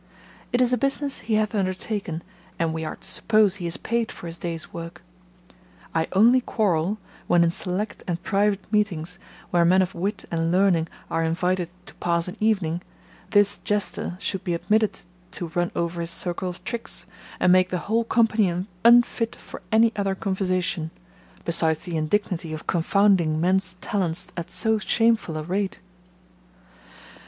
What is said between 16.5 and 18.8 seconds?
tricks, and make the whole company